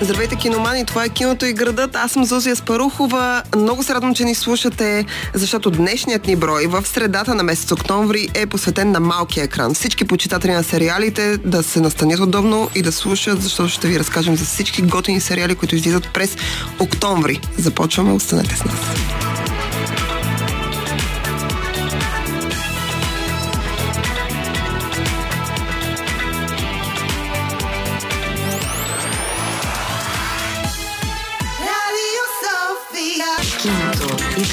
[0.00, 0.84] Здравейте, киномани!
[0.84, 1.96] Това е киното и градът.
[1.96, 3.42] Аз съм Зузия Спарухова.
[3.56, 8.28] Много се радвам, че ни слушате, защото днешният ни брой в средата на месец октомври
[8.34, 9.74] е посветен на малкия екран.
[9.74, 14.36] Всички почитатели на сериалите да се настанят удобно и да слушат, защото ще ви разкажем
[14.36, 16.36] за всички готини сериали, които излизат през
[16.78, 17.40] октомври.
[17.58, 18.78] Започваме, останете с нас.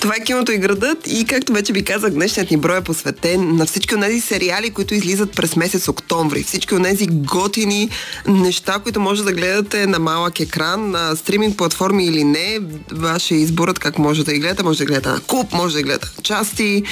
[0.00, 3.56] Това е киното и градът и както вече ви казах, днешният ни брой е посветен
[3.56, 6.42] на всички от тези сериали, които излизат през месец октомври.
[6.42, 7.90] Всички от тези готини
[8.28, 12.58] неща, които може да гледате на малък екран, на стриминг платформи или не.
[12.92, 14.62] Ваше изборът как може да ги гледате.
[14.62, 16.82] Може да гледате на куп, може да гледате на части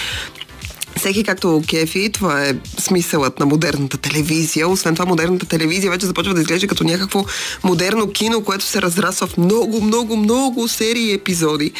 [0.96, 4.68] всеки както кефи, това е смисълът на модерната телевизия.
[4.68, 7.24] Освен това, модерната телевизия вече започва да изглежда като някакво
[7.64, 11.72] модерно кино, което се разрасва в много, много, много серии епизоди.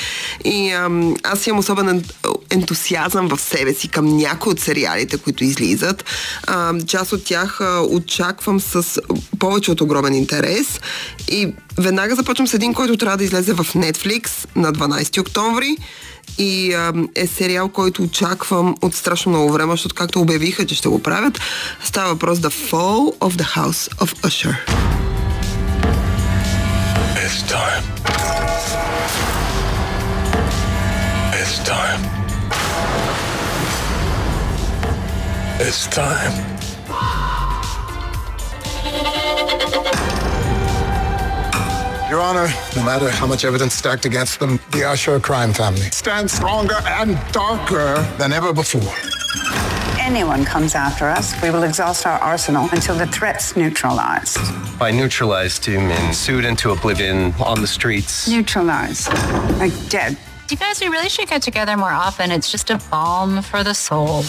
[0.44, 2.04] И ам, аз имам особен
[2.50, 6.04] ентусиазъм в себе си към някои от сериалите, които излизат.
[6.46, 9.00] Ам, част от тях а, очаквам с
[9.38, 10.80] повече от огромен интерес.
[11.28, 15.76] И веднага започвам с един, който трябва да излезе в Netflix на 12 октомври
[16.38, 20.88] и а, е сериал, който очаквам от страшно много време, защото както обявиха, че ще
[20.88, 21.40] го правят,
[21.84, 24.56] става въпрос The Fall of the House of Usher.
[27.24, 27.84] It's time.
[31.40, 32.02] It's time.
[35.66, 36.53] It's time.
[42.14, 46.32] Your Honor, no matter how much evidence stacked against them, the Usher crime family stands
[46.32, 48.94] stronger and darker than ever before.
[49.98, 54.38] anyone comes after us, we will exhaust our arsenal until the threat's neutralized.
[54.78, 58.28] By neutralized, do you mean sued into oblivion on the streets?
[58.28, 59.08] Neutralized.
[59.58, 60.16] Like dead.
[60.48, 62.30] You guys, we really should get together more often.
[62.30, 64.22] It's just a balm for the soul.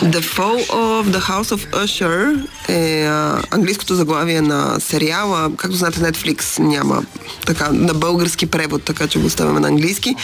[0.00, 5.50] The Fall of the House of Usher е а, английското заглавие на сериала.
[5.56, 7.04] Както знаете, Netflix няма
[7.46, 10.16] така на български превод, така че го оставяме на английски.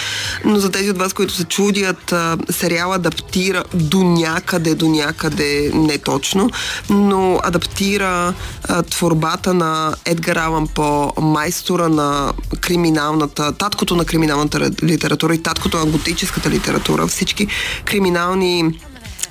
[0.44, 5.70] Но за тези от вас, които се чудят, а, сериал адаптира до някъде, до някъде,
[5.74, 6.50] не точно,
[6.90, 8.34] но адаптира
[8.68, 15.78] а, творбата на Едгар Алан по майстора на криминалната, таткото на криминалната литература и таткото
[15.78, 17.06] на готическата литература.
[17.06, 17.46] Всички
[17.84, 18.78] криминални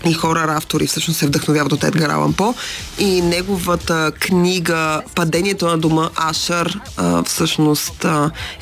[0.06, 2.56] и хора автори всъщност се вдъхновяват от Едгар Алан По
[3.00, 6.80] и неговата книга Падението на дома Ашър
[7.26, 8.06] всъщност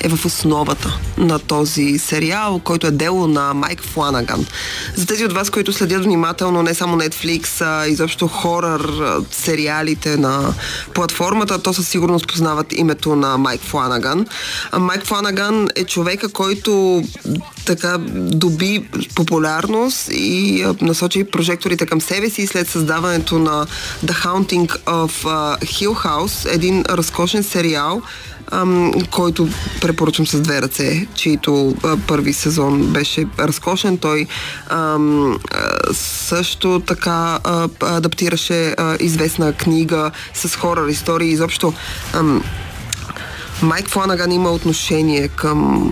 [0.00, 4.46] е в основата на този сериал, който е дело на Майк Фланаган.
[4.96, 8.92] За тези от вас, които следят внимателно не само Netflix, а изобщо хорър
[9.30, 10.54] сериалите на
[10.94, 14.26] платформата, то със сигурност познават името на Майк Фланаган.
[14.78, 17.02] Майк Фланаган е човека, който
[17.64, 23.66] така доби популярност и насочи прожекторите към себе си след създаването на
[24.06, 25.24] The Haunting of
[25.64, 28.02] Hill House, един разкошен сериал,
[29.10, 29.48] който
[29.80, 31.76] препоръчвам с две ръце, чието
[32.06, 33.98] първи сезон беше разкошен.
[33.98, 34.26] Той
[35.92, 37.38] също така
[37.80, 41.30] адаптираше известна книга с хорър истории.
[41.30, 41.72] Изобщо
[43.62, 45.90] Майк Фланаган има отношение към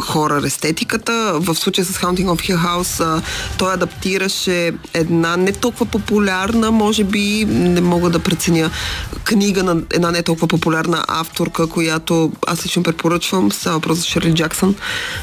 [0.00, 1.32] хора естетиката.
[1.34, 3.22] В случая с Haunting of Hill House а,
[3.58, 8.70] той адаптираше една не толкова популярна, може би, не мога да преценя,
[9.24, 13.52] книга на една не толкова популярна авторка, която аз лично препоръчвам.
[13.52, 14.74] Става въпрос за Шерли Джаксън.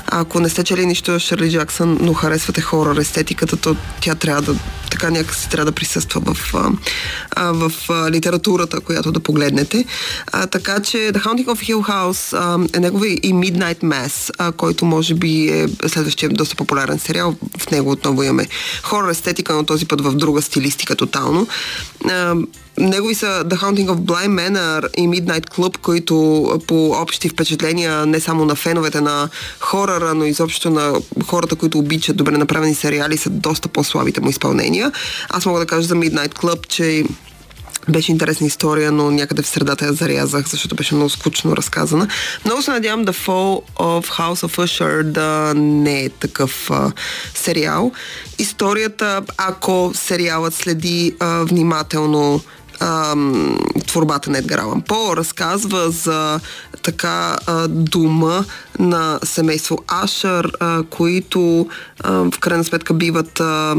[0.08, 4.42] Ако не сте чели нищо от Шерли Джаксън, но харесвате хора естетиката, то тя трябва
[4.42, 4.56] да
[4.90, 6.54] така някакси трябва да присъства в,
[7.36, 9.86] а, в а, литературата, която да погледнете.
[10.32, 14.52] А, така че The Haunting of Hill House а, е негови и Midnight Mass, а,
[14.52, 17.36] който може би е следващия доста популярен сериал.
[17.58, 18.48] В него отново имаме
[18.84, 21.48] хора естетика, но този път в друга стилистика тотално.
[22.10, 22.36] А,
[22.80, 26.16] Негови са The Haunting of Blind Manor и Midnight Club, които
[26.68, 29.30] по общи впечатления не само на феновете на
[29.60, 30.94] хорора, но изобщо на
[31.26, 34.92] хората, които обичат добре направени сериали, са доста по-слабите му изпълнения.
[35.30, 37.04] Аз мога да кажа за Midnight Club, че
[37.90, 42.08] беше интересна история, но някъде в средата я зарязах, защото беше много скучно разказана.
[42.46, 46.92] Много се надявам The Fall of House of Usher да не е такъв а,
[47.34, 47.92] сериал.
[48.40, 52.42] Историята, ако сериалът следи а, внимателно
[52.80, 53.58] ам,
[53.88, 55.18] творбата на Едгар Алан По.
[55.18, 56.40] Разказва за
[56.84, 58.46] така а, дума
[58.80, 61.68] на семейство Ашър, а, които
[62.00, 63.76] а, в крайна сметка биват а,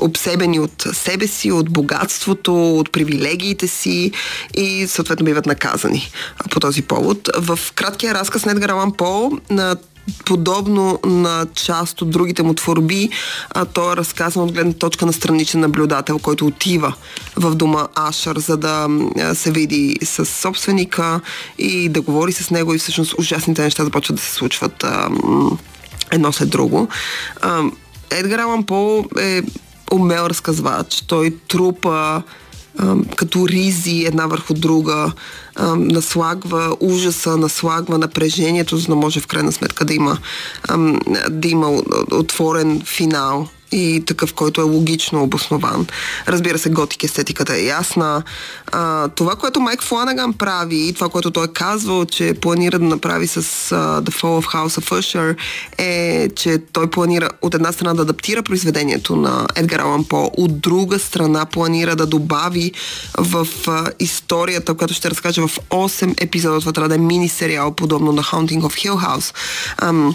[0.00, 4.12] обсебени от себе си, от богатството, от привилегиите си
[4.54, 7.30] и съответно биват наказани а, по този повод.
[7.38, 9.76] В краткия разказ на Едгар Алан По на
[10.24, 13.10] подобно на част от другите му творби,
[13.50, 16.94] а той е разказан от гледна точка на страничен наблюдател, който отива
[17.36, 18.88] в дома Ашър, за да
[19.34, 21.20] се види с собственика
[21.58, 25.08] и да говори с него и всъщност ужасните неща започват да се случват а,
[26.12, 26.88] едно след друго.
[27.40, 27.62] А,
[28.10, 29.42] Едгар Алан По е
[29.92, 31.02] умел разказвач.
[31.06, 32.22] Той трупа
[33.16, 35.12] като ризи една върху друга,
[35.76, 40.18] наслагва ужаса, наслагва напрежението, за да може в крайна сметка да има,
[41.30, 41.82] да има
[42.12, 45.86] отворен финал и такъв, който е логично обоснован.
[46.28, 48.22] Разбира се, готик естетиката е ясна.
[48.72, 52.84] А, това, което Майк Фланаган прави и това, което той е казвал, че планира да
[52.84, 53.42] направи с а,
[54.02, 55.36] The Fall of House of Usher
[55.78, 60.60] е, че той планира от една страна да адаптира произведението на Едгар Алан По, от
[60.60, 62.72] друга страна планира да добави
[63.18, 67.74] в а, историята, която ще разкаже в 8 епизода, това трябва да е мини сериал,
[67.74, 69.34] подобно на Haunting of Hill House.
[69.78, 70.14] Ам,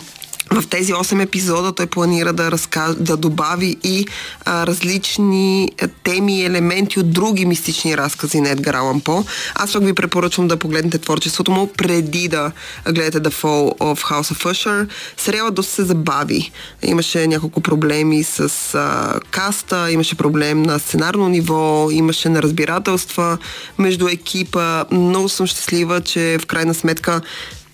[0.52, 2.96] в тези 8 епизода той планира да, разказ...
[2.96, 4.08] да добави и
[4.46, 5.72] а, различни
[6.04, 9.24] теми и елементи от други мистични разкази на Едгар Алан По.
[9.56, 12.52] Аз пък ви препоръчвам да погледнете творчеството му преди да
[12.90, 14.88] гледате The Fall of House of Usher.
[15.18, 16.52] Сериалът доста се забави.
[16.84, 23.38] Имаше няколко проблеми с а, каста, имаше проблем на сценарно ниво, имаше неразбирателства
[23.78, 24.86] между екипа.
[24.92, 27.22] Много съм щастлива, че в крайна сметка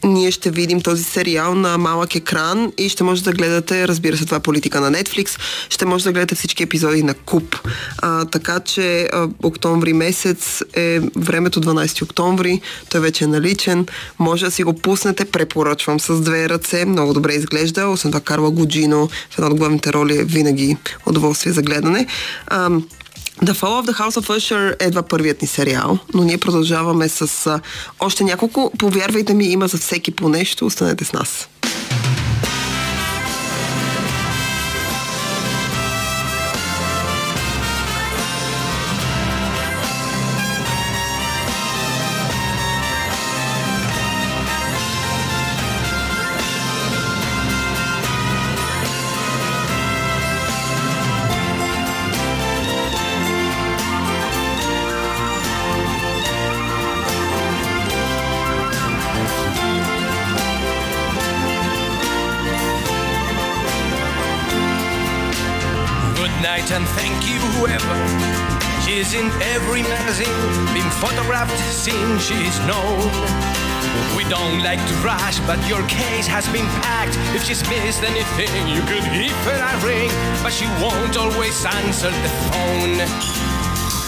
[0.03, 4.25] ние ще видим този сериал на малък екран и ще може да гледате, разбира се,
[4.25, 5.39] това е политика на Netflix,
[5.69, 7.55] ще може да гледате всички епизоди на куп.
[7.97, 13.85] А, така че а, октомври месец е времето 12 октомври, той вече е наличен,
[14.19, 18.51] може да си го пуснете, препоръчвам с две ръце, много добре изглежда, освен това Карла
[18.51, 22.07] Гуджино в една от главните роли е винаги удоволствие за гледане.
[22.47, 22.69] А,
[23.43, 27.09] The Fall of the House of Usher е едва първият ни сериал, но ние продължаваме
[27.09, 27.59] с
[27.99, 28.71] още няколко.
[28.79, 30.65] Повярвайте ми, има за всеки по нещо.
[30.65, 31.49] Останете с нас.
[69.17, 70.29] In every magazine,
[70.73, 73.01] been photographed since she's known.
[74.15, 77.17] We don't like to rush, but your case has been packed.
[77.33, 80.09] If she's missed anything, you could give her a ring,
[80.43, 82.97] but she won't always answer the phone.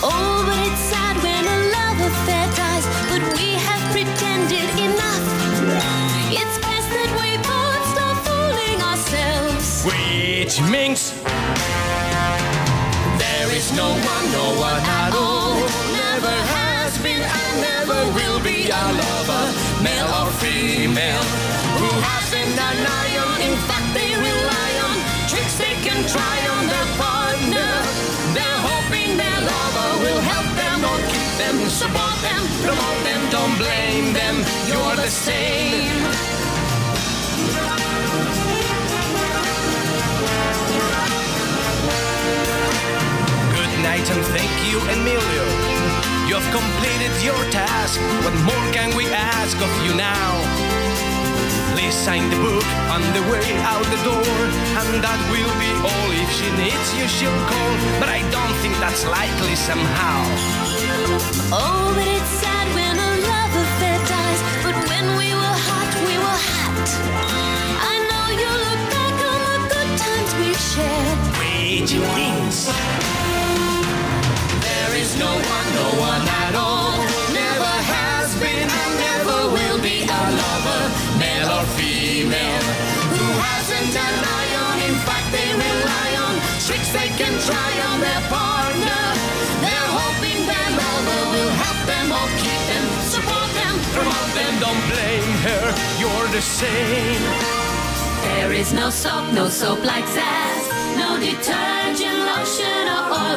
[0.06, 5.26] Oh, but it's sad when a love affair dies, but we have pretended enough.
[6.30, 9.86] It's best that we both stop fooling ourselves.
[9.90, 11.19] Which means
[13.60, 15.60] is no one, no one at all.
[16.06, 19.46] Never has been and never will be a lover,
[19.84, 21.26] male or female,
[21.82, 23.38] who hasn't an eye on.
[23.50, 24.96] In fact, they rely on
[25.32, 27.70] tricks they can try on their partner.
[28.36, 33.22] They're hoping their lover will help them or keep them, support them, promote them.
[33.36, 34.36] Don't blame them.
[34.70, 36.39] You're the same.
[44.12, 45.46] And thank you, Emilio.
[46.28, 48.00] You have completed your task.
[48.26, 50.30] What more can we ask of you now?
[51.74, 54.36] Please sign the book on the way out the door,
[54.82, 56.10] and that will be all.
[56.24, 60.20] If she needs you, she'll call, but I don't think that's likely somehow.
[61.54, 62.59] Oh, but it's
[75.98, 76.98] one, no one at all.
[77.34, 80.84] Never has been and never will be a lover,
[81.18, 82.66] male or female,
[83.14, 84.76] who hasn't an eye on.
[84.90, 86.34] In fact, they rely on
[86.66, 89.04] tricks they can try on their partner.
[89.64, 94.54] They're hoping their lover will help them or keep them, support them, promote them.
[94.64, 95.64] Don't blame her,
[96.02, 97.24] you're the same.
[98.24, 100.64] There is no soap, no soap like Zaz,
[100.98, 102.79] no detergent, lotion,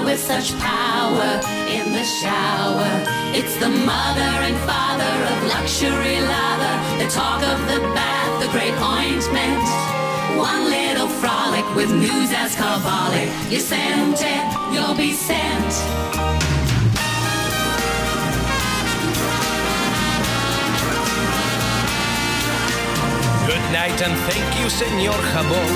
[0.04, 2.90] with such power in the shower.
[3.32, 7.02] It's the mother and father of luxury lather.
[7.02, 9.64] The talk of the bath, the great ointment.
[10.38, 13.28] One little frolic with news as carbolic.
[13.50, 16.01] You sent it, you'll be sent.
[23.88, 25.72] Night and thank you, Senor Jabon.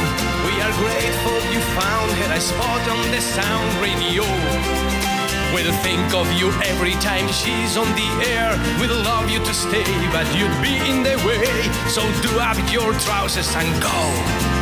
[0.47, 4.23] We are grateful you found her a spot on the sound radio.
[5.53, 8.51] We'll think of you every time she's on the air.
[8.79, 11.51] We'll love you to stay, but you'd be in the way.
[11.89, 14.56] So do up your trousers and go.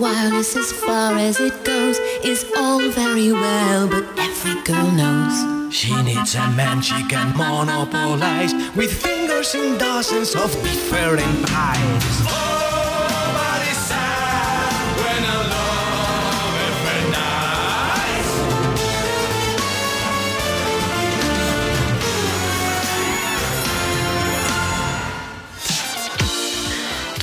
[0.00, 5.74] Wireless, as far as it goes, is all very well, but every girl knows.
[5.74, 12.49] She needs a man she can monopolize with fingers in dozens of different pies.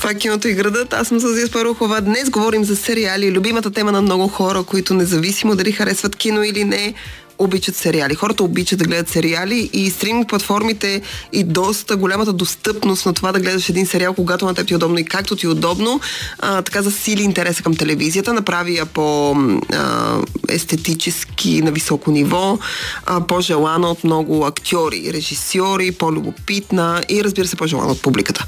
[0.07, 0.93] Това е киното и градът.
[0.93, 2.01] Аз съм Сузия Спарухова.
[2.01, 3.31] Днес говорим за сериали.
[3.31, 6.93] Любимата тема на много хора, които независимо дали харесват кино или не,
[7.37, 8.15] обичат сериали.
[8.15, 11.01] Хората обичат да гледат сериали и стриминг платформите
[11.33, 14.75] и доста голямата достъпност на това да гледаш един сериал, когато на теб ти е
[14.75, 15.99] удобно и както ти е удобно,
[16.39, 19.31] а, така засили интереса към телевизията, направи я по
[19.73, 20.17] а,
[20.49, 22.59] естетически на високо ниво,
[23.05, 28.45] а, по-желана от много актьори, режисьори, по-любопитна и разбира се по-желана от публиката.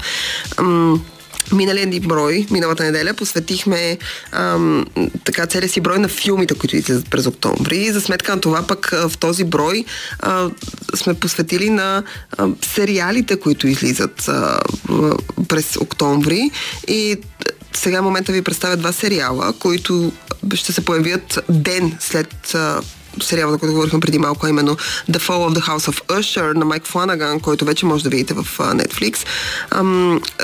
[0.58, 1.00] Ам,
[1.52, 3.98] Миналия ни брой, миналата неделя, посветихме
[4.32, 4.86] ам,
[5.24, 7.92] така целия си брой на филмите, които излизат през октомври.
[7.92, 9.84] За сметка на това пък в този брой
[10.18, 10.50] а,
[10.94, 12.02] сме посветили на
[12.38, 14.60] а, сериалите, които излизат а,
[15.48, 16.50] през октомври.
[16.88, 17.16] И
[17.72, 20.12] сега в момента ви представя два сериала, които
[20.54, 22.80] ще се появят ден след а,
[23.22, 24.76] сериала, за който говорихме преди малко, именно
[25.10, 28.34] The Fall of the House of Usher на Майк Фланаган, който вече може да видите
[28.34, 29.26] в Netflix.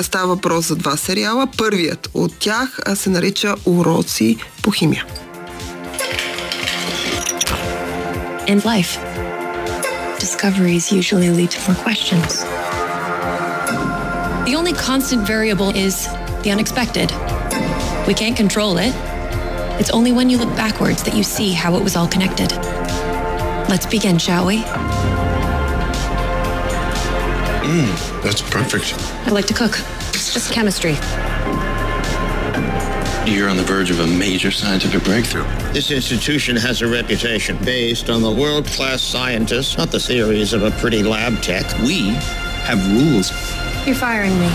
[0.03, 1.47] Става въпрос за два сериала.
[1.57, 5.05] Първият от тях се нарича Уроци по химия.
[8.49, 8.93] In life,
[10.25, 12.33] discoveries usually lead to more questions.
[14.49, 15.95] The only constant variable is
[16.45, 17.09] the unexpected.
[18.09, 18.93] We can't control it.
[19.79, 22.51] It's only when you look backwards that you see how it was all connected.
[23.69, 24.59] Let's begin, shall we?
[27.67, 28.95] Mmm, that's perfect.
[29.27, 29.79] I like to cook.
[30.15, 30.95] It's just chemistry.
[33.31, 35.45] You're on the verge of a major scientific breakthrough.
[35.73, 40.63] This institution has a reputation based on the world class scientists, not the theories of
[40.63, 41.67] a pretty lab tech.
[41.81, 42.11] We
[42.65, 43.31] have rules.
[43.85, 44.49] You're firing me.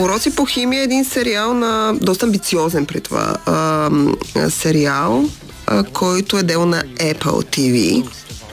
[0.00, 3.90] Уроци по химия е един сериал на доста амбициозен при това а,
[4.50, 5.24] сериал,
[5.66, 8.04] а, който е дел на Apple TV.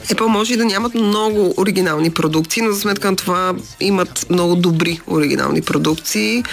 [0.06, 4.56] Apple може и да нямат много оригинални продукции, но за сметка на това имат много
[4.56, 6.44] добри оригинални продукции.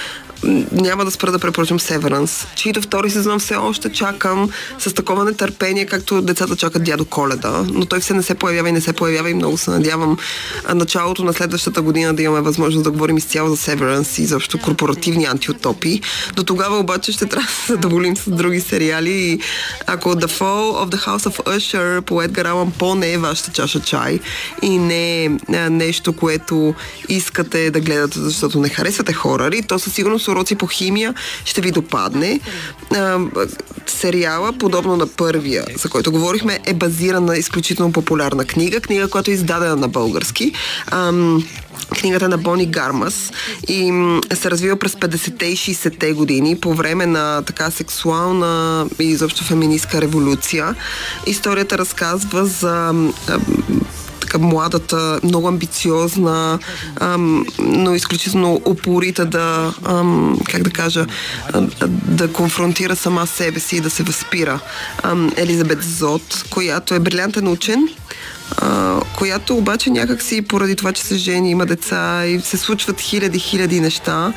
[0.72, 4.50] Няма да спра да препоръчам Severance, чието втори сезон все още чакам
[4.80, 8.72] с такова нетърпение, както децата чакат дядо Коледа, но той все не се появява и
[8.72, 10.18] не се появява и много се надявам
[10.74, 15.26] началото на следващата година да имаме възможност да говорим изцяло за Severance и заобщо корпоративни
[15.26, 16.02] антиутопии.
[16.36, 19.40] До тогава обаче ще трябва да се задоволим с други сериали и
[19.88, 23.52] ако The Fall of the House of Usher по Едгар Алан По не е вашата
[23.52, 24.20] чаша чай
[24.62, 25.30] и не е
[25.70, 26.76] нещо, което
[27.10, 31.14] искате да гледате, защото не харесвате хорари, то със сигурност уроци по химия
[31.46, 32.40] ще ви допадне.
[32.96, 33.20] А,
[33.86, 39.32] сериала, подобно на първия, за който говорихме, е базиран на изключително популярна книга, книга, която
[39.32, 40.52] е издадена на български.
[40.92, 41.44] Ам,
[42.00, 43.32] книгата на Бони Гармас
[43.68, 43.92] и
[44.34, 50.02] се развива през 50-те и 60-те години по време на така сексуална и изобщо феминистка
[50.02, 50.76] революция.
[51.28, 52.94] Историята разказва за
[54.40, 56.60] младата, много амбициозна,
[57.00, 61.06] ам, но изключително упорита да, ам, как да кажа,
[62.06, 64.60] да конфронтира сама себе си и да се възпира.
[65.04, 67.88] Ам, Елизабет Зод, която е брилянтен учен,
[68.58, 73.40] а, която обаче някакси поради това, че се жени, има деца и се случват хиляди,
[73.40, 74.34] хиляди неща,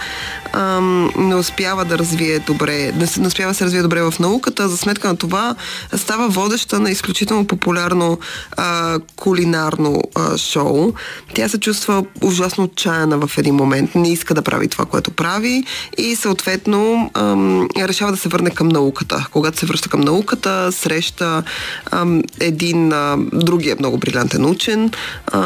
[0.53, 0.81] а,
[1.17, 4.77] не успява да развие добре, не, не успява да се развие добре в науката, за
[4.77, 5.55] сметка на това
[5.97, 8.19] става водеща на изключително популярно
[8.57, 10.93] а, кулинарно а, шоу.
[11.35, 15.65] Тя се чувства ужасно отчаяна в един момент, не иска да прави това, което прави
[15.99, 19.27] и съответно ам, решава да се върне към науката.
[19.33, 21.43] Когато се връща към науката, среща
[21.91, 24.91] ам, един а, другия много брилянтен учен,
[25.27, 25.41] а,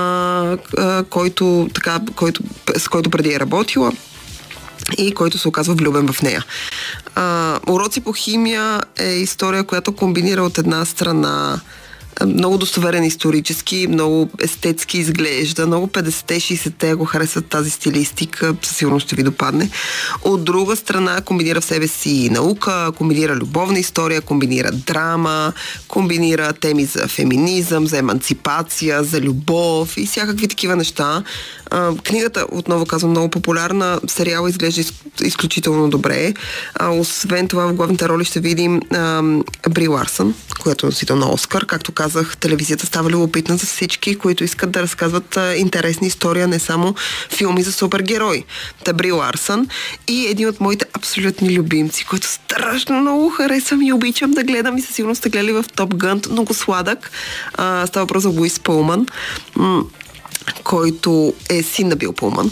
[0.79, 2.43] а, който, така, който,
[2.77, 3.93] с който преди е работила
[4.99, 6.45] и който се оказва влюбен в нея.
[7.15, 11.61] А, уроци по химия е история, която комбинира от една страна
[12.27, 19.07] много достоверен исторически, много естетски изглежда, много 50-те, 60-те, ако харесват тази стилистика, със сигурност
[19.07, 19.71] ще ви допадне.
[20.23, 25.53] От друга страна комбинира в себе си наука, комбинира любовна история, комбинира драма,
[25.89, 31.23] комбинира теми за феминизъм, за емансипация, за любов и всякакви такива неща.
[32.05, 34.01] Книгата, отново казвам, много популярна.
[34.07, 34.93] Сериала изглежда из,
[35.23, 36.35] изключително добре.
[36.81, 38.81] Освен това, в главните роли ще видим
[39.71, 41.67] Бри Ларсън, която е носител на Оскар.
[41.67, 46.59] Както казах, телевизията става любопитна за всички, които искат да разказват а, интересни истории, не
[46.59, 46.95] само
[47.31, 48.45] филми за супергерои.
[48.85, 49.69] Та Бри Ларсън
[50.09, 54.83] и един от моите абсолютни любимци, който страшно много харесвам и обичам да гледам и
[54.83, 56.31] със сигурност сте гледали в Топ Гънт.
[56.31, 57.11] Много сладък.
[57.55, 59.07] А, става въпрос за Луис Пълман.
[60.65, 62.51] Който е син на Бил Пулман.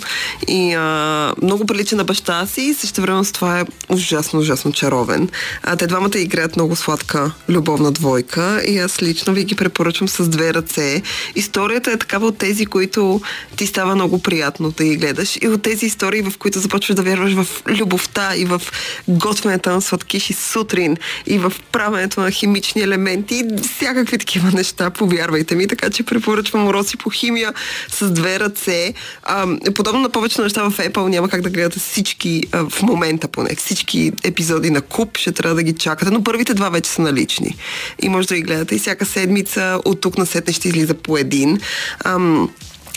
[0.49, 5.28] И а, много прилича на баща си и време с това е ужасно, ужасно чаровен.
[5.62, 10.28] А, те двамата играят много сладка любовна двойка и аз лично ви ги препоръчвам с
[10.28, 11.02] две ръце.
[11.35, 13.20] Историята е такава от тези, които
[13.56, 17.02] ти става много приятно да ги гледаш и от тези истории, в които започваш да
[17.02, 18.62] вярваш в любовта и в
[19.09, 25.54] готвенето на сладкиши сутрин и в правенето на химични елементи и всякакви такива неща, повярвайте
[25.54, 25.66] ми.
[25.66, 27.52] Така че препоръчвам уроци по химия
[27.88, 28.94] с две ръце.
[29.22, 33.28] А, подобно на повечето неща в Apple няма как да гледате всички, а, в момента
[33.28, 37.02] поне, всички епизоди на куп, ще трябва да ги чакате, но първите два вече са
[37.02, 37.56] налични.
[38.02, 41.16] И може да ги гледате и всяка седмица от тук на сетне ще излиза по
[41.18, 41.60] един.
[42.04, 42.50] Ам,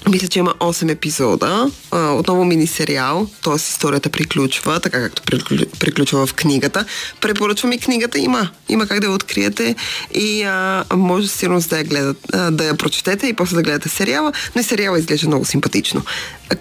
[0.10, 1.72] мисля, че има 8 епизода.
[1.92, 3.56] А, отново мини сериал, т.е.
[3.56, 6.86] историята приключва, така както приклю- приключва в книгата.
[7.22, 8.50] Препоръчвам и книгата, има.
[8.70, 9.76] Има как да я откриете
[10.14, 13.62] и а, може със сигурност да я, гледат, а, да я прочетете и после да
[13.64, 16.02] гледате сериала, но и сериала изглежда много симпатично.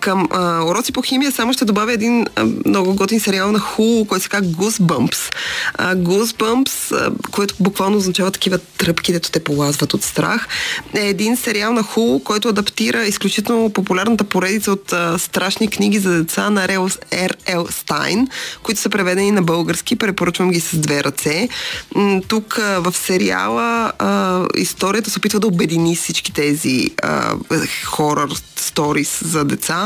[0.01, 4.07] Към а, уроци по химия само ще добавя един а, много готин сериал на Hulu,
[4.07, 5.35] който се казва Goosebumps.
[5.75, 10.49] А, Goosebumps, а, което буквално означава такива тръпки, дето те полазват от страх,
[10.95, 16.11] е един сериал на Hulu, който адаптира изключително популярната поредица от а, страшни книги за
[16.11, 17.67] деца на Р.Л.
[17.71, 18.29] Стайн,
[18.63, 19.97] които са преведени на български.
[19.97, 21.49] Препоръчвам ги с две ръце.
[22.29, 27.35] Тук а, в сериала а, историята се опитва да обедини всички тези а,
[28.57, 29.82] сторис за деца.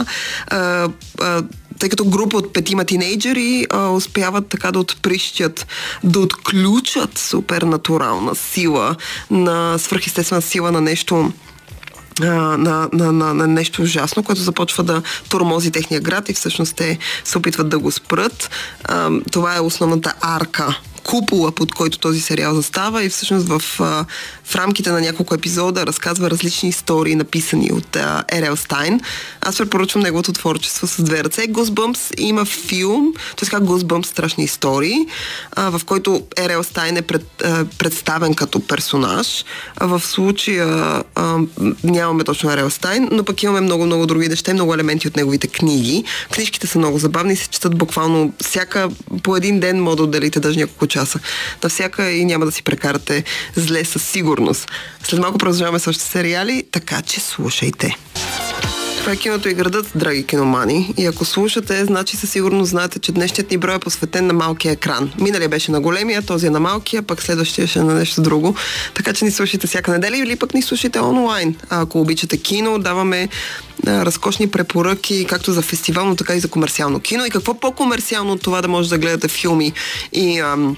[0.47, 0.89] А,
[1.21, 1.43] а,
[1.79, 5.67] тъй като група от петима тинейджери а, успяват така да отприщят,
[6.05, 8.97] да отключат супернатурална сила,
[9.31, 11.33] на свръхестествена сила на нещо
[12.21, 16.99] на, на, на, на нещо ужасно, което започва да тормози техния град и всъщност те
[17.25, 18.51] се опитват да го спрат.
[19.33, 23.63] Това е основната арка купола, под който този сериал застава и всъщност в,
[24.45, 27.97] в рамките на няколко епизода разказва различни истории, написани от
[28.33, 29.01] Ерел Стайн.
[29.41, 31.43] Аз препоръчвам неговото творчество с две ръце.
[31.43, 33.49] Goosebumps има филм, т.е.
[33.49, 34.97] как Goosebumps страшни истории,
[35.57, 37.27] в който Ерел Стайн е пред,
[37.79, 39.45] представен като персонаж.
[39.81, 41.03] В случая
[41.85, 46.05] нямаме точно Ерел Стайн, но пък имаме много-много други неща много елементи от неговите книги.
[46.31, 48.89] Книжките са много забавни и се четат буквално всяка
[49.23, 51.19] по един ден може да отделите даже няколко часа
[51.63, 53.25] на всяка и няма да си прекарате
[53.57, 54.71] зле със сигурност.
[55.03, 57.97] След малко продължаваме с още сериали, така че слушайте.
[59.07, 60.95] Това е киното и градът, драги киномани.
[60.97, 64.73] И ако слушате, значи със сигурност знаете, че днешният ни брой е посветен на малкия
[64.73, 65.13] екран.
[65.21, 68.55] Миналия беше на големия, този е на малкия, пък следващия ще е на нещо друго.
[68.95, 71.57] Така че ни слушайте всяка неделя или пък ни слушайте онлайн.
[71.71, 73.29] А ако обичате кино, даваме
[73.87, 77.27] разкошни препоръки, както за фестивално, така и за комерциално кино.
[77.27, 79.73] И какво по-комерциално от това да може да гледате филми
[80.13, 80.77] и ам,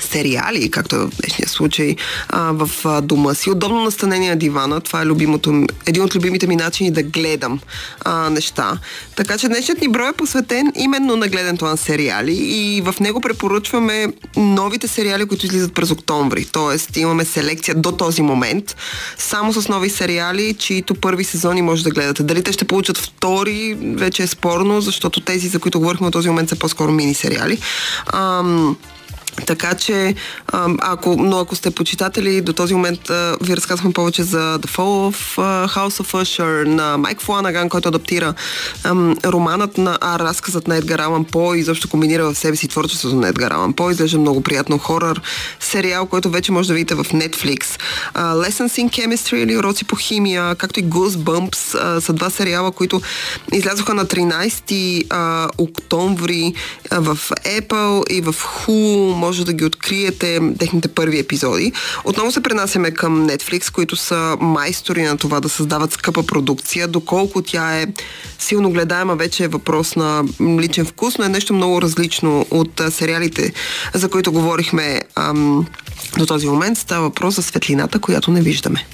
[0.00, 1.96] сериали, както е в днешния случай,
[2.28, 3.50] а, в а, дома си.
[3.50, 4.80] Удобно настанение на дивана.
[4.80, 7.60] Това е любимото, един от любимите ми начини да гледам
[8.04, 8.78] а, неща.
[9.16, 13.20] Така че днешният ни брой е посветен именно на гледането на сериали и в него
[13.20, 16.44] препоръчваме новите сериали, които излизат през октомври.
[16.44, 18.76] Тоест имаме селекция до този момент
[19.18, 22.22] само с нови сериали, чието първи сезони може да гледате.
[22.22, 26.28] Дали те ще получат втори, вече е спорно, защото тези, за които говорихме от този
[26.28, 27.58] момент, са по-скоро мини сериали.
[28.12, 28.76] Ам,
[29.46, 30.14] Така че,
[30.78, 33.00] ако, но ако сте почитатели, до този момент
[33.42, 38.34] ви разказвам повече за The Fall of House of Usher на Майк Фланаган, който адаптира
[38.84, 42.68] ам, романът на, а разказът на Едгар Алан По и защо комбинира в себе си
[42.68, 43.90] творчеството на Едгар Алан По.
[43.90, 45.20] Изглежда много приятно хорър
[45.60, 47.80] сериал, който вече може да видите в Netflix.
[48.14, 52.72] А, Lessons in Chemistry или Уроци по химия, както и Goosebumps а, са два сериала,
[52.72, 53.00] които
[53.52, 56.54] излязоха на 13 а, октомври
[56.90, 59.29] а, в Apple и в Hulu.
[59.30, 61.72] Може да ги откриете техните първи епизоди.
[62.04, 66.88] Отново се пренасяме към Netflix, които са майстори на това да създават скъпа продукция.
[66.88, 67.86] Доколко тя е
[68.38, 70.24] силно гледаема, вече е въпрос на
[70.60, 73.52] личен вкус, но е нещо много различно от сериалите,
[73.94, 75.66] за които говорихме ам,
[76.18, 76.78] до този момент.
[76.78, 78.86] Става въпрос за светлината, която не виждаме.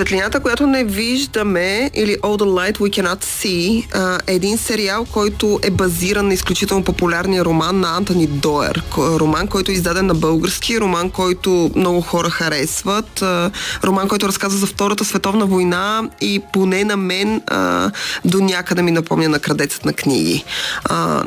[0.00, 3.86] Светлината, която не виждаме, или All the Light We Cannot See,
[4.26, 8.82] е един сериал, който е базиран на изключително популярния роман на Антони Доер.
[8.98, 13.22] Роман, който е издаден на български, роман, който много хора харесват,
[13.84, 17.42] роман, който разказва за Втората световна война и поне на мен
[18.24, 20.44] до някъде ми напомня на Крадецът на книги.
[20.84, 21.22] А,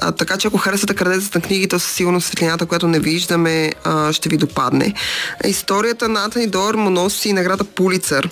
[0.00, 3.72] а, така че ако харесвате Крадецът на книги, то със сигурност светлината, която не виждаме,
[4.12, 4.94] ще ви допадне.
[5.46, 7.64] Историята на Антони Доер му носи награда
[7.98, 8.30] офицер.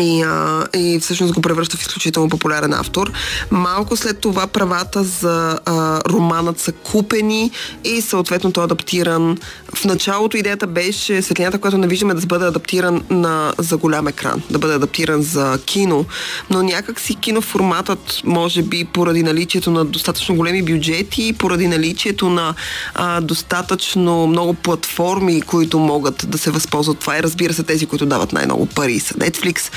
[0.00, 3.12] И, а, и всъщност го превръща в изключително популярен автор.
[3.50, 7.50] Малко след това правата за а, романът са купени
[7.84, 9.38] и съответно той е адаптиран.
[9.74, 14.42] В началото идеята беше светлината, която не виждаме, да бъде адаптиран на, за голям екран,
[14.50, 16.04] да бъде адаптиран за кино,
[16.50, 22.54] но някак си киноформатът, може би поради наличието на достатъчно големи бюджети, поради наличието на
[22.94, 28.06] а, достатъчно много платформи, които могат да се възползват това и разбира се тези, които
[28.06, 29.70] дават най-много пари са Netflix,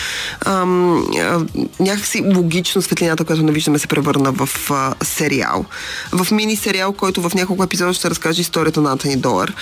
[0.46, 1.46] ам, а,
[1.80, 5.66] някакси логично светлината, която не виждаме, се превърна в а, сериал.
[6.12, 9.54] В мини сериал, който в няколко епизода ще разкаже историята на Антони Долар.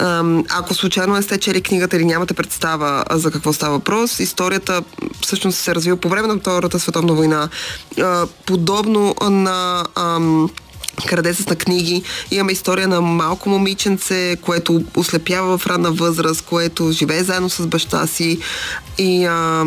[0.00, 4.82] Ам, ако случайно не сте чели книгата или нямате представа за какво става въпрос, историята
[5.20, 7.48] всъщност се развива по време на Втората световна война.
[8.00, 10.50] А, подобно на ам,
[11.06, 12.02] Крадецът на книги.
[12.30, 18.06] Имаме история на малко момиченце, което ослепява в ранна възраст, което живее заедно с баща
[18.06, 18.38] си
[18.98, 19.64] и а,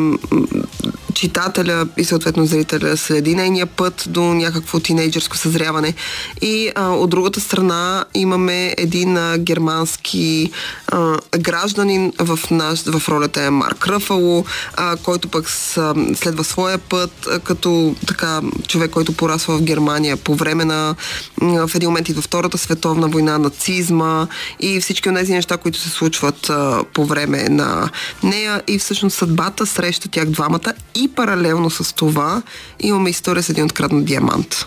[1.16, 5.94] читателя и съответно зрителя следи нейния път до някакво тинейджърско съзряване.
[6.42, 10.52] И а, от другата страна имаме един а, германски
[10.88, 16.78] а, гражданин в, наш, в ролята е Марк Ръфало, а, който пък с, следва своя
[16.78, 20.96] път а, като така човек, който порасва в Германия по време на
[21.42, 24.28] м, в един момент и във Втората световна война, нацизма
[24.60, 27.90] и всички от тези неща, които се случват а, по време на
[28.24, 32.42] нея и всъщност съдбата среща тях двамата и паралелно с това
[32.80, 34.66] имаме история с един откраднат диамант,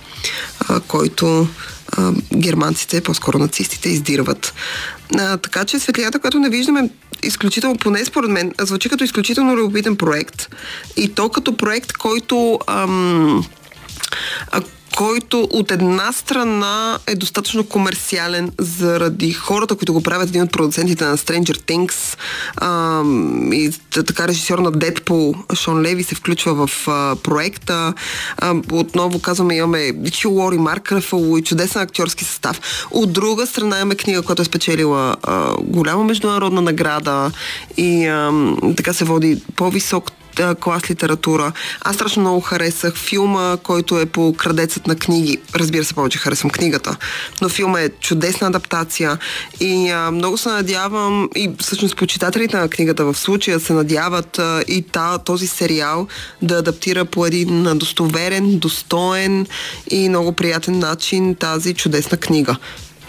[0.69, 1.49] а, който
[1.97, 4.55] а, германците, по-скоро нацистите, издирват.
[5.19, 6.91] А, така че светлината, която не виждаме,
[7.23, 10.49] изключително, поне според мен, звучи като изключително любопитен проект.
[10.97, 13.45] И то като проект, който ам,
[14.53, 14.63] а,
[14.99, 20.29] който от една страна е достатъчно комерциален заради хората, които го правят.
[20.29, 22.19] Един от продуцентите на Stranger Things
[22.57, 27.95] ам, и така режисьор на Deadpool, Шон Леви, се включва в а, проекта.
[28.37, 32.87] А, отново казваме, имаме Хю Лори, Марк Рафало и чудесен актьорски състав.
[32.91, 37.31] От друга страна имаме книга, която е спечелила а, голяма международна награда
[37.77, 40.18] и ам, така се води по-висок а,
[40.61, 41.53] клас литература.
[41.81, 45.39] Аз страшно много харесах филма, който е по крадецът на книги.
[45.55, 46.97] Разбира се, повече харесвам книгата,
[47.43, 49.19] но филма е чудесна адаптация
[49.61, 54.63] и а, много се надявам и всъщност почитателите на книгата в случая се надяват а,
[54.69, 56.07] и та, този сериал
[56.43, 59.47] да адаптира по един достоверен, достоен
[59.91, 62.57] и много приятен начин тази чудесна книга.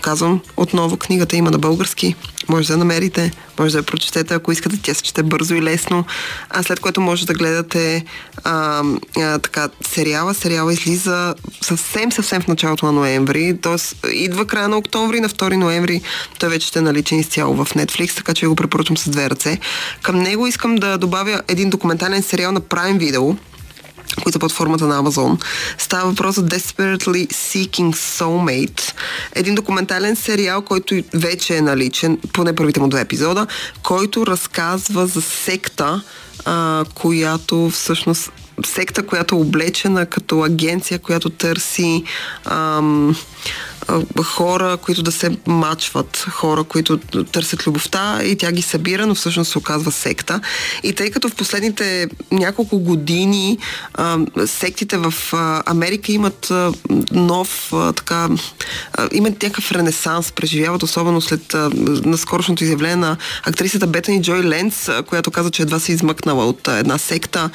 [0.02, 2.16] Казвам отново, книгата има на български.
[2.50, 4.80] Може да я намерите, може да я прочетете, ако искате.
[4.82, 6.06] Тя се чете бързо и лесно.
[6.50, 8.06] А след което може да гледате
[8.44, 8.84] а,
[9.18, 10.34] а, така, сериала.
[10.34, 13.58] Сериала излиза съвсем, съвсем в началото на ноември.
[13.62, 16.02] Тоест, идва края на октомври, на 2 ноември
[16.40, 19.60] той вече ще е наличен изцяло в Netflix, така че го препоръчвам с две ръце.
[20.02, 23.38] Към него искам да добавя един документален сериал на Prime Video,
[24.16, 25.38] които са под формата на Амазон.
[25.78, 28.94] Става въпрос за Desperately Seeking Soulmate.
[29.36, 33.48] Един документален сериал, който вече е наличен, поне първите му два епизода,
[33.84, 36.02] който разказва за секта,
[36.46, 38.32] а, която всъщност
[38.66, 42.04] секта, която е облечена като агенция, която търси
[42.46, 43.16] ам,
[44.24, 46.98] хора, които да се мачват, хора, които
[47.32, 50.42] търсят любовта и тя ги събира, но всъщност се оказва секта.
[50.84, 53.58] И тъй като в последните няколко години
[53.94, 56.72] а, сектите в а, Америка имат а,
[57.12, 58.30] нов а, така,
[58.94, 61.70] а, имат някакъв ренесанс, преживяват особено след а,
[62.06, 66.68] наскорошното изявление на актрисата Бетани Джой Ленц, а, която каза, че едва се измъкнала от
[66.68, 67.50] а, една секта.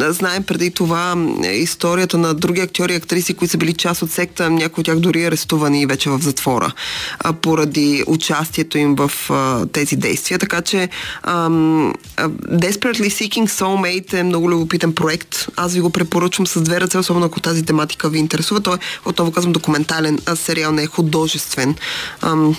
[0.00, 1.14] А, Знаем преди това
[1.52, 4.98] историята на други актьори и актриси, които са били част от секта, някои от тях
[4.98, 6.72] дори арестувани вече в затвора
[7.18, 10.38] а, поради участието им в а, тези действия.
[10.38, 10.88] Така че
[11.22, 15.46] ам, а, Desperately Seeking Soulmate е много любопитен проект.
[15.56, 18.60] Аз ви го препоръчвам с две ръце, особено ако тази тематика ви интересува.
[18.60, 21.74] Той е, отново казвам, документален а, сериал, не е художествен.
[22.22, 22.56] Ам,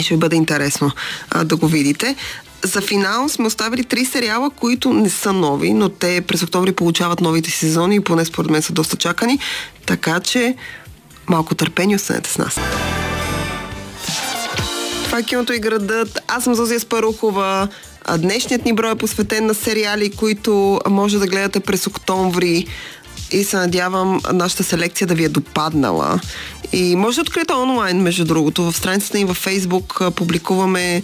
[0.00, 0.90] ще ви бъде интересно
[1.30, 2.16] а, да го видите.
[2.64, 7.20] За финал сме оставили три сериала, които не са нови, но те през октомври получават
[7.20, 9.38] новите сезони и поне според мен са доста чакани.
[9.86, 10.54] Така че
[11.32, 12.60] малко търпение останете с нас.
[15.04, 16.22] Това е киното и градът.
[16.28, 17.68] Аз съм Зозия Спарухова.
[18.18, 22.66] Днешният ни брой е посветен на сериали, които може да гледате през октомври
[23.30, 26.20] и се надявам нашата селекция да ви е допаднала.
[26.72, 28.62] И може да откриете онлайн, между другото.
[28.62, 31.02] В страницата ни във Фейсбук публикуваме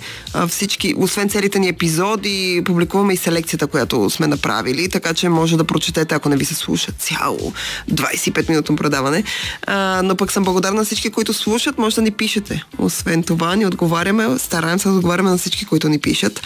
[0.48, 5.64] всички, освен целите ни епизоди, публикуваме и селекцията, която сме направили, така че може да
[5.64, 7.52] прочетете, ако не ви се слуша цяло
[7.92, 9.24] 25 минутно предаване.
[9.66, 12.64] А, но пък съм благодарна на всички, които слушат, може да ни пишете.
[12.78, 16.40] Освен това, ни отговаряме, стараем се да отговаряме на всички, които ни пишат.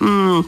[0.00, 0.44] М-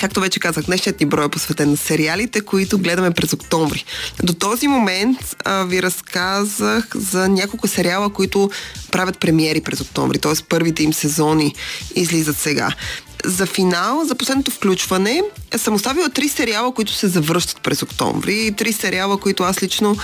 [0.00, 3.84] Както вече казах, днешният ни брой е посветен на сериалите, които гледаме през октомври.
[4.22, 8.50] До този момент а, ви разказах за няколко сериала, които
[8.90, 10.32] правят премиери през октомври, т.е.
[10.48, 11.54] първите им сезони
[11.94, 12.70] излизат сега.
[13.24, 15.22] За финал, за последното включване,
[15.56, 18.54] съм оставила три сериала, които се завръщат през октомври.
[18.56, 19.96] Три сериала, които аз лично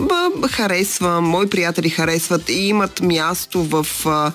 [0.00, 4.32] б, харесвам, мои приятели харесват и имат място в, а,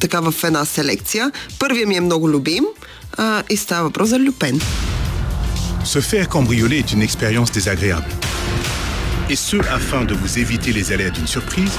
[0.00, 1.32] така, в една селекция.
[1.58, 2.64] Първият ми е много любим
[3.17, 4.59] а, и става въпрос за Люпен.
[5.83, 8.11] Se faire cambrioler est une expérience désagréable.
[9.31, 11.75] Et ce, afin de vous éviter les aléas d'une surprise,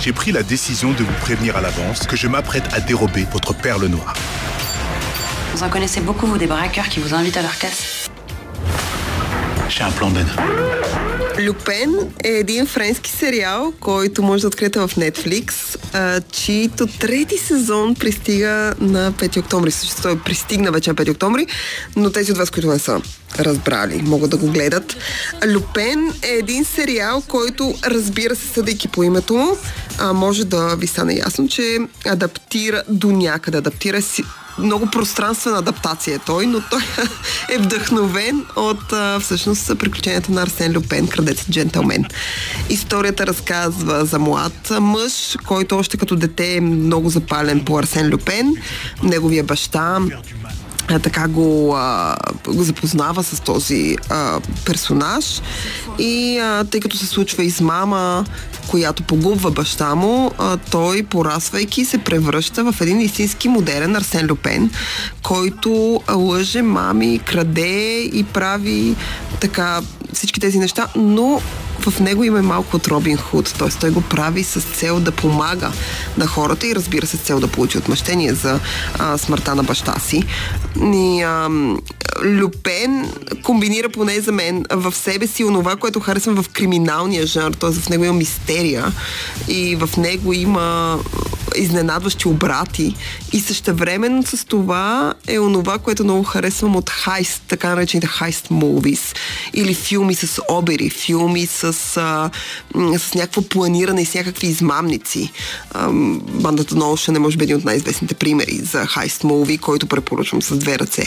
[0.00, 3.52] j'ai pris la décision de vous prévenir à l'avance que je m'apprête à dérober votre
[3.52, 4.14] perle noire.
[5.52, 8.08] Vous en connaissez beaucoup, vous, des braqueurs qui vous invitent à leur casse
[9.68, 10.26] J'ai un plan Ben.
[11.39, 17.95] Люпен е един френски сериал, който може да откриете в Netflix, а, чието трети сезон
[17.95, 19.71] пристига на 5 октомври.
[19.71, 21.47] Също той пристигна вече на 5 октомври,
[21.95, 23.01] но тези от вас, които не са
[23.39, 24.95] разбрали, могат да го гледат.
[25.47, 29.57] Люпен е един сериал, който, разбира се, съдейки по името му,
[29.99, 34.23] а, може да ви стане ясно, че адаптира до някъде, адаптира си
[34.57, 36.81] много пространствена адаптация е той, но той
[37.55, 42.05] е вдъхновен от всъщност приключенията на Арсен Люпен, крадецът джентълмен.
[42.69, 48.55] Историята разказва за млад мъж, който още като дете е много запален по Арсен Люпен.
[49.03, 49.99] Неговия баща
[50.87, 52.15] а, така го, а,
[52.47, 55.41] го запознава с този а, персонаж.
[55.99, 58.25] И а, тъй като се случва измама,
[58.67, 64.71] която погубва баща му, а, той, порасвайки, се превръща в един истински модерен Арсен Люпен,
[65.23, 68.95] който лъже мами, краде и прави
[69.39, 69.81] така
[70.13, 71.41] всички тези неща, но
[71.79, 73.69] в него има малко от Робин Худ, т.е.
[73.79, 75.71] той го прави с цел да помага
[76.17, 78.59] на хората и разбира се цел да получи отмъщение за
[78.99, 80.23] а, смъртта на баща си.
[80.81, 81.49] И, а,
[82.23, 83.11] Люпен
[83.43, 87.71] комбинира поне за мен в себе си онова, което харесвам в криминалния жанр, т.е.
[87.71, 88.91] в него има мистерия
[89.47, 90.99] и в него има
[91.55, 92.95] изненадващи обрати
[93.33, 99.17] и същевременно с това е онова, което много харесвам от хайст, така наречените хайст movies
[99.53, 101.63] или филми с обери, филми с,
[101.97, 102.29] а,
[102.97, 105.31] с някакво планиране и с някакви измамници.
[105.71, 109.87] А, бандата на Ocean е може би един от най-известните примери за хайст муви, който
[109.87, 111.03] препоръчвам с две ръце.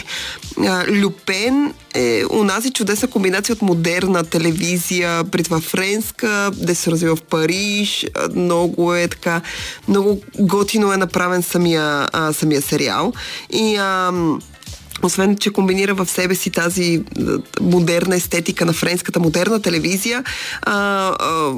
[0.67, 7.15] А, Люпен е унази чудесна комбинация от модерна телевизия, при това френска, да се развива
[7.15, 8.05] в Париж.
[8.35, 9.41] Много е така,
[9.87, 13.13] много готино е направен самия, а, самия сериал.
[13.53, 14.11] И а,
[15.03, 20.23] освен, че комбинира в себе си тази а, модерна естетика на френската модерна телевизия,
[20.61, 21.53] а, а,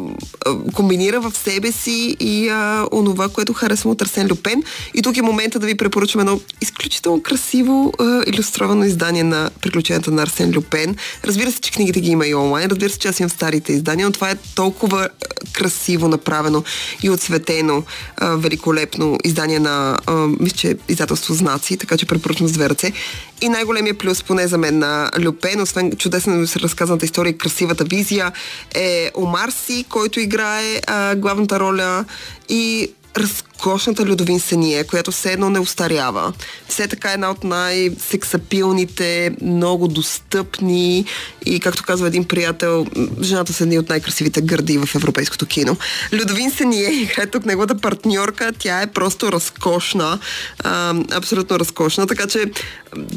[0.45, 4.63] а, комбинира в себе си и а, онова, което харесвам от Арсен Люпен.
[4.93, 10.11] И тук е момента да ви препоръчам едно изключително красиво а, иллюстровано издание на приключенията
[10.11, 10.95] на Арсен Люпен.
[11.25, 14.05] Разбира се, че книгите ги има и онлайн, разбира се, че аз имам старите издания,
[14.05, 15.09] но това е толкова
[15.53, 16.63] красиво направено
[17.03, 17.83] и отсветено
[18.17, 22.93] а, великолепно издание на, а, мисля, издателство Знаци, така че препоръчвам с две ръце.
[23.41, 28.31] И най-големия плюс, поне за мен, на Люпен, освен чудесно разказаната история и красивата визия,
[28.75, 32.05] е Омар Си, който играе а, главната роля.
[32.49, 36.33] И разкошната Людовин Сение, която все едно не устарява.
[36.67, 41.05] Все така една от най-сексапилните, много достъпни
[41.45, 42.85] и, както казва един приятел,
[43.21, 45.77] жената са едни от най-красивите гърди в европейското кино.
[46.13, 50.19] Людовин Сение играе тук неговата партньорка, тя е просто разкошна,
[50.63, 52.45] а, абсолютно разкошна, така че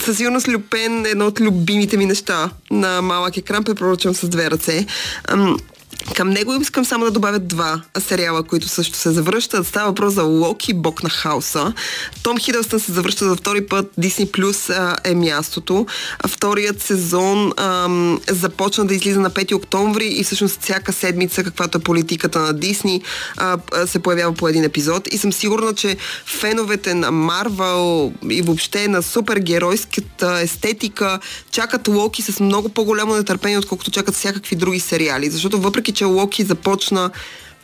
[0.05, 4.51] със сигурност Люпен е едно от любимите ми неща на малък екран, препоръчвам с две
[4.51, 4.87] ръце.
[6.15, 9.67] Към него искам само да добавя два сериала, които също се завръщат.
[9.67, 11.73] Става въпрос за Локи, бог на хаоса.
[12.23, 13.93] Том Хидълстън се завръща за втори път.
[14.01, 15.87] Disney Plus е мястото.
[16.29, 21.81] Вторият сезон ам, започна да излиза на 5 октомври и всъщност всяка седмица, каквато е
[21.81, 23.03] политиката на Disney,
[23.37, 25.09] а, се появява по един епизод.
[25.13, 31.19] И съм сигурна, че феновете на Марвел и въобще на супергеройската естетика
[31.51, 35.31] чакат Локи с много по-голямо нетърпение, отколкото чакат всякакви други сериали.
[35.31, 37.11] Защото въпреки, че Локи започна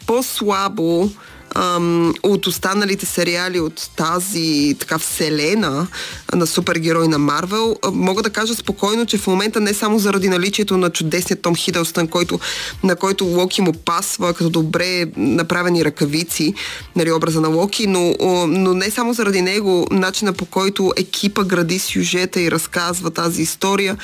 [0.06, 1.10] по-слабо
[1.54, 5.86] ам, от останалите сериали от тази така вселена
[6.34, 10.76] на супергерой на Марвел, мога да кажа спокойно, че в момента не само заради наличието
[10.76, 12.40] на чудесния Том Хидълстън, който,
[12.84, 16.54] на който Локи му пасва като добре направени ръкавици,
[16.96, 18.14] нали, образа на Локи, но,
[18.48, 23.96] но не само заради него, начина по който екипа гради сюжета и разказва тази история,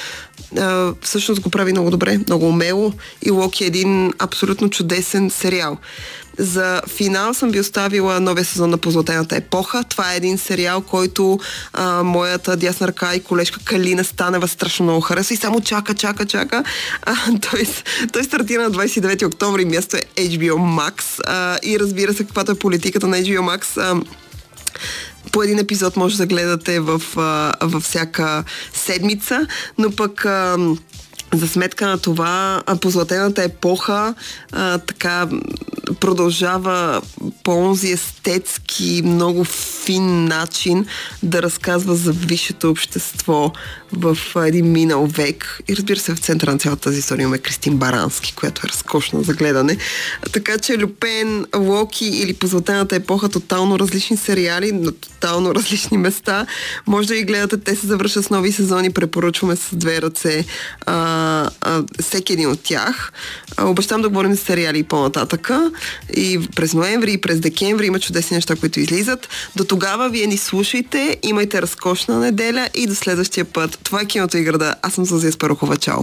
[1.00, 5.78] всъщност го прави много добре, много умело и Локи е един абсолютно чудесен сериал.
[6.38, 9.84] За финал съм ви оставила новия сезон на Позлатената епоха.
[9.88, 11.40] Това е един сериал, който
[11.72, 16.26] а, моята дясна ръка и колежка Калина Станева страшно много хареса и само чака, чака,
[16.26, 16.64] чака.
[17.02, 17.14] А,
[17.50, 17.66] той,
[18.12, 22.58] той стартира на 29 октомври, място е HBO Max а, и разбира се каквато е
[22.58, 23.80] политиката на HBO Max.
[23.82, 24.00] А,
[25.32, 27.02] по един епизод може да гледате в,
[27.62, 29.46] във всяка седмица,
[29.78, 30.26] но пък
[31.38, 34.14] за сметка на това, позлатената епоха
[34.52, 35.28] а, така
[36.00, 37.02] продължава
[37.42, 39.44] по онзи естетски, много
[39.84, 40.86] фин начин
[41.22, 43.52] да разказва за висшето общество
[43.96, 45.60] в един минал век.
[45.68, 49.22] И разбира се, в центъра на цялата тази история имаме Кристин Барански, която е разкошна
[49.22, 49.76] за гледане.
[50.32, 56.46] Така че Люпен, Локи или Позлатената епоха, тотално различни сериали на тотално различни места.
[56.86, 60.44] Може да ги гледате, те се завършат с нови сезони, препоръчваме с две ръце.
[60.86, 63.12] А, а, всеки един от тях.
[63.56, 65.70] А, обещам да говорим за сериали и по-нататъка.
[66.16, 69.28] И през ноември, и през декември има чудесни неща, които излизат.
[69.56, 73.78] До тогава вие ни слушайте, имайте разкошна неделя и до следващия път.
[73.84, 74.74] Това е киното и града.
[74.82, 75.76] Аз съм Сузия Спарухова.
[75.76, 76.02] Чао!